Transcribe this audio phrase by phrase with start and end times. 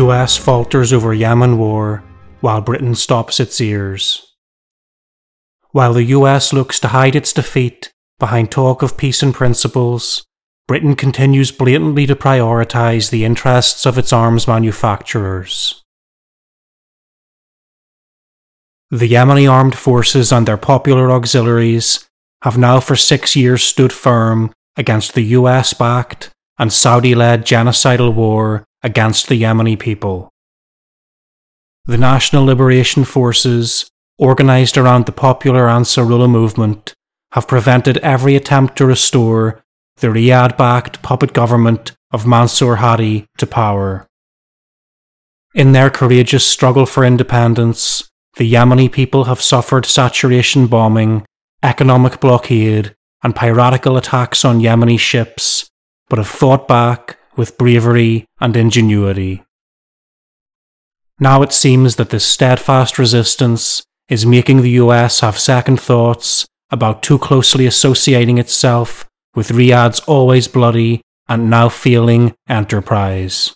[0.00, 2.02] US falters over Yemen war
[2.40, 4.34] while Britain stops its ears.
[5.72, 10.24] While the US looks to hide its defeat behind talk of peace and principles,
[10.66, 15.82] Britain continues blatantly to prioritise the interests of its arms manufacturers.
[18.90, 22.08] The Yemeni armed forces and their popular auxiliaries
[22.42, 28.14] have now for six years stood firm against the US backed and Saudi led genocidal
[28.14, 30.30] war against the Yemeni people.
[31.86, 36.94] The National Liberation Forces, organised around the popular Ansarullah movement,
[37.32, 39.62] have prevented every attempt to restore
[39.96, 44.06] the Riyadh backed puppet government of Mansour Hadi to power.
[45.54, 51.26] In their courageous struggle for independence, the Yemeni people have suffered saturation bombing,
[51.62, 55.68] economic blockade, and piratical attacks on Yemeni ships,
[56.08, 59.42] but have fought back with bravery and ingenuity.
[61.18, 67.02] Now it seems that this steadfast resistance is making the US have second thoughts about
[67.02, 73.54] too closely associating itself with Riyadh's always bloody and now failing enterprise.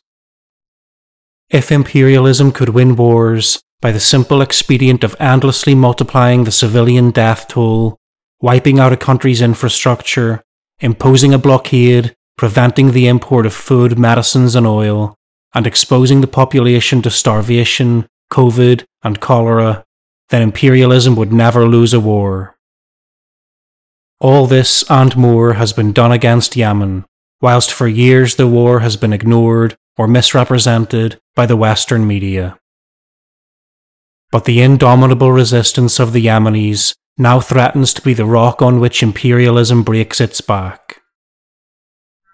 [1.50, 7.48] If imperialism could win wars by the simple expedient of endlessly multiplying the civilian death
[7.48, 7.96] toll,
[8.40, 10.42] wiping out a country's infrastructure,
[10.80, 15.14] imposing a blockade preventing the import of food, medicines, and oil,
[15.54, 19.84] and exposing the population to starvation, COVID, and cholera,
[20.30, 22.56] then imperialism would never lose a war.
[24.20, 27.04] All this and more has been done against Yemen,
[27.40, 32.58] whilst for years the war has been ignored or misrepresented by the Western media.
[34.32, 39.02] But the indomitable resistance of the Yemenis now threatens to be the rock on which
[39.02, 41.02] imperialism breaks its back.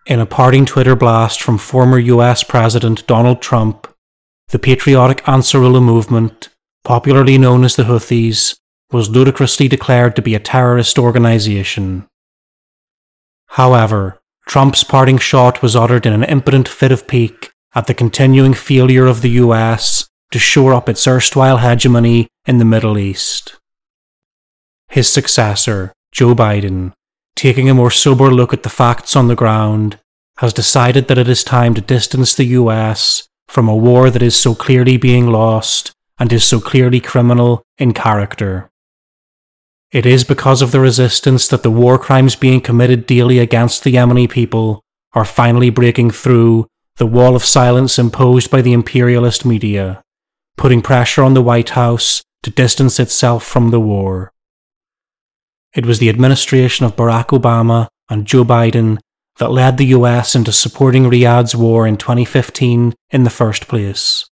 [0.07, 3.87] In a parting Twitter blast from former US President Donald Trump,
[4.49, 6.49] the patriotic Ansarullah movement,
[6.85, 8.57] popularly known as the Houthis,
[8.91, 12.09] was ludicrously declared to be a terrorist organization.
[13.49, 18.55] However, Trump's parting shot was uttered in an impotent fit of pique at the continuing
[18.55, 23.57] failure of the US to shore up its erstwhile hegemony in the Middle East.
[24.89, 26.93] His successor, Joe Biden,
[27.37, 29.99] taking a more sober look at the facts on the ground,
[30.39, 34.35] has decided that it is time to distance the US from a war that is
[34.35, 38.71] so clearly being lost and is so clearly criminal in character.
[39.91, 43.95] It is because of the resistance that the war crimes being committed daily against the
[43.95, 44.83] Yemeni people
[45.15, 50.03] are finally breaking through the wall of silence imposed by the imperialist media,
[50.57, 54.31] putting pressure on the White House to distance itself from the war.
[55.75, 58.99] It was the administration of Barack Obama and Joe Biden
[59.39, 64.27] that led the US into supporting Riyadh's war in 2015 in the first place.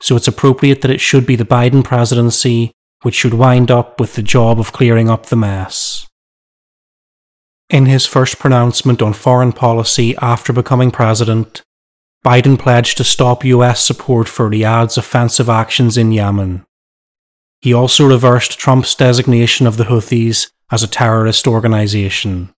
[0.00, 2.72] So it's appropriate that it should be the Biden presidency
[3.02, 6.06] which should wind up with the job of clearing up the mess.
[7.68, 11.62] In his first pronouncement on foreign policy after becoming president,
[12.24, 16.64] Biden pledged to stop US support for Riyadh's offensive actions in Yemen.
[17.60, 22.52] He also reversed Trump's designation of the Houthis as a terrorist organization.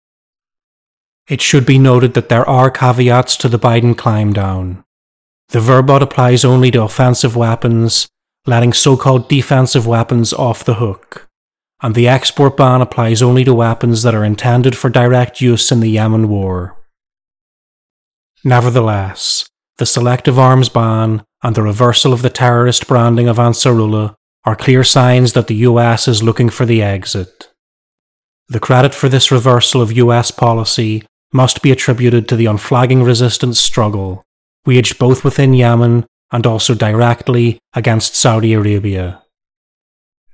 [1.28, 4.84] It should be noted that there are caveats to the Biden climb down.
[5.49, 8.09] The verbot applies only to offensive weapons,
[8.47, 11.28] letting so called defensive weapons off the hook,
[11.83, 15.81] and the export ban applies only to weapons that are intended for direct use in
[15.81, 16.77] the Yemen war.
[18.44, 24.56] Nevertheless, the selective arms ban and the reversal of the terrorist branding of Ansarullah are
[24.56, 27.45] clear signs that the US is looking for the exit.
[28.48, 33.58] The credit for this reversal of US policy must be attributed to the unflagging resistance
[33.58, 34.24] struggle
[34.66, 39.22] waged both within Yemen and also directly against Saudi Arabia.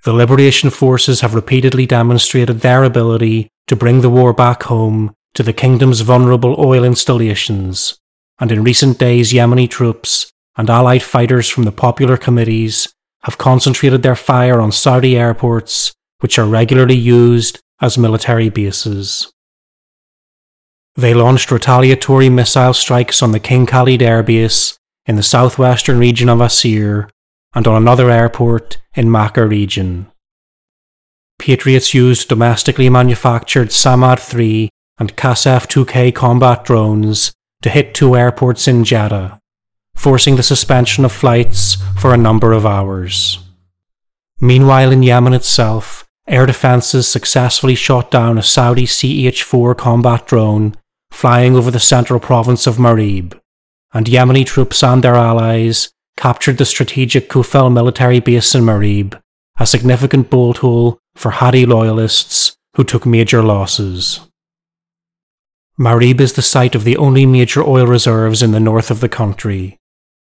[0.04, 5.42] The liberation forces have repeatedly demonstrated their ability to bring the war back home to
[5.42, 7.98] the kingdom's vulnerable oil installations,
[8.40, 12.92] and in recent days, Yemeni troops and allied fighters from the popular committees
[13.22, 19.30] have concentrated their fire on Saudi airports, which are regularly used as military bases.
[20.94, 26.40] They launched retaliatory missile strikes on the King Khalid airbase in the southwestern region of
[26.40, 27.10] Asir
[27.54, 30.06] and on another airport in Makkah region.
[31.38, 34.68] Patriots used domestically manufactured Samad 3
[34.98, 37.32] and Qasef 2K combat drones
[37.62, 39.40] to hit two airports in Jeddah,
[39.96, 43.38] forcing the suspension of flights for a number of hours.
[44.40, 50.74] Meanwhile, in Yemen itself, Air defences successfully shot down a Saudi CH 4 combat drone
[51.10, 53.38] flying over the central province of Marib,
[53.92, 59.20] and Yemeni troops and their allies captured the strategic Kufel military base in Marib,
[59.58, 64.20] a significant bolt hole for Hadi loyalists who took major losses.
[65.78, 69.08] Marib is the site of the only major oil reserves in the north of the
[69.08, 69.78] country.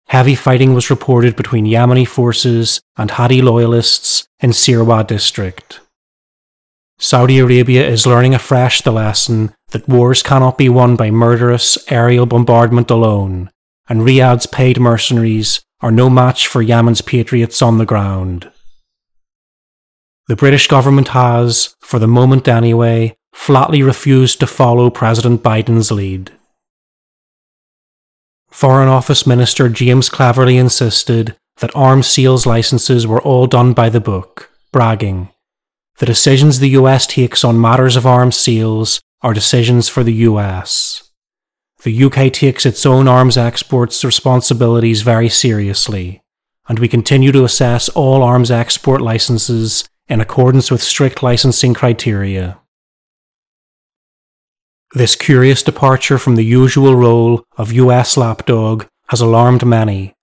[0.08, 5.80] Heavy fighting was reported between Yemeni forces and Hadi loyalists in Sirwa district.
[7.00, 12.26] Saudi Arabia is learning afresh the lesson that wars cannot be won by murderous aerial
[12.26, 13.50] bombardment alone,
[13.90, 18.50] and Riyadh's paid mercenaries are no match for Yemen's patriots on the ground.
[20.28, 26.32] The British government has, for the moment anyway, flatly refused to follow President Biden's lead.
[28.50, 34.00] Foreign Office Minister James Cleverly insisted that arms sales licenses were all done by the
[34.00, 35.30] book, bragging,
[35.98, 41.12] The decisions the US takes on matters of arms sales are decisions for the US.
[41.84, 46.22] The UK takes its own arms exports responsibilities very seriously,
[46.68, 52.60] and we continue to assess all arms export licenses in accordance with strict licensing criteria.
[54.94, 60.14] This curious departure from the usual role of US lapdog has alarmed many,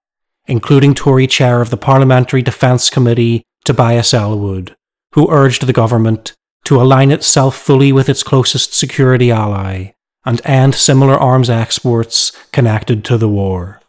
[0.46, 4.76] including Tory chair of the Parliamentary Defence Committee Tobias Ellwood,
[5.12, 6.34] who urged the government
[6.64, 9.92] to align itself fully with its closest security ally
[10.24, 13.80] and end similar arms exports connected to the war.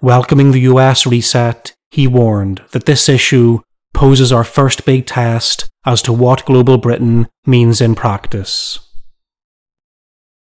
[0.00, 3.60] Welcoming the US reset, he warned that this issue
[3.92, 8.78] poses our first big test as to what global Britain means in practice.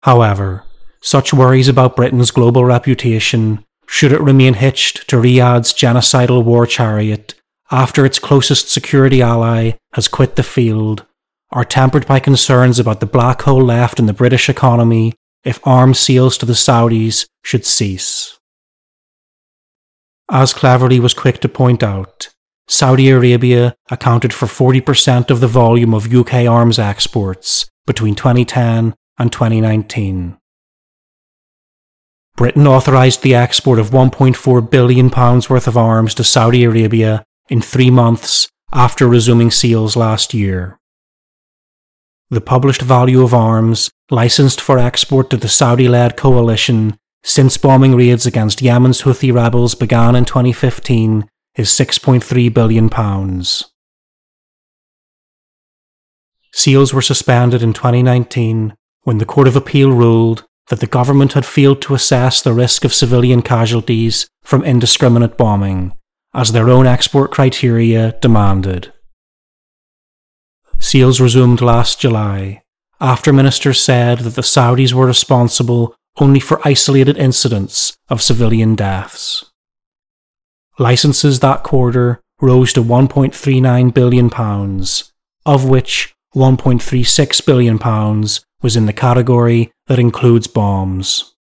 [0.01, 0.63] However,
[1.01, 7.36] such worries about Britain's global reputation, should it remain hitched to Riyadh's genocidal war chariot
[7.72, 11.06] after its closest security ally has quit the field,
[11.52, 15.14] are tempered by concerns about the black hole left in the British economy
[15.44, 18.40] if arms sales to the Saudis should cease.
[20.30, 22.30] As Cleverly was quick to point out,
[22.68, 29.32] Saudi Arabia accounted for 40% of the volume of UK arms exports between 2010 and
[29.32, 30.38] 2019.
[32.36, 37.89] Britain authorised the export of £1.4 billion worth of arms to Saudi Arabia in three
[37.89, 40.80] months after resuming sales last year.
[42.30, 47.95] The published value of arms licensed for export to the Saudi led coalition since bombing
[47.95, 52.89] raids against Yemen's Houthi rebels began in 2015 is £6.3 billion.
[56.53, 61.45] Seals were suspended in 2019 when the Court of Appeal ruled that the government had
[61.45, 65.94] failed to assess the risk of civilian casualties from indiscriminate bombing,
[66.36, 68.92] as their own export criteria demanded.
[70.80, 72.62] Seals resumed last July,
[73.00, 79.46] after ministers said that the Saudis were responsible only for isolated incidents of civilian deaths.
[80.78, 84.30] Licenses that quarter rose to £1.39 billion,
[85.46, 87.78] of which £1.36 billion
[88.62, 91.36] was in the category that includes bombs.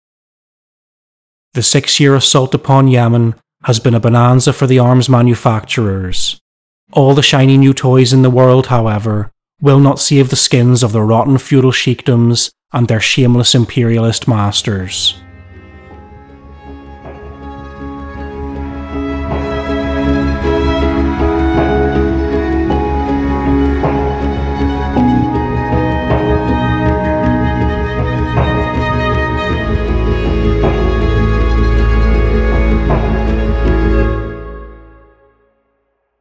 [1.54, 3.34] The six year assault upon Yemen
[3.64, 6.40] has been a bonanza for the arms manufacturers.
[6.92, 10.92] All the shiny new toys in the world, however, will not save the skins of
[10.92, 15.14] the rotten feudal sheikdoms and their shameless imperialist masters.